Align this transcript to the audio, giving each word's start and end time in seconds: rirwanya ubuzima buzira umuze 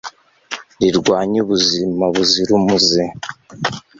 rirwanya 0.79 1.37
ubuzima 1.43 2.03
buzira 2.13 2.51
umuze 2.59 3.03